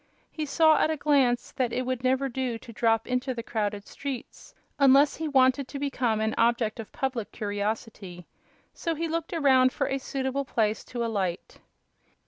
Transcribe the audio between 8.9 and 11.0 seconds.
he looked around for a suitable place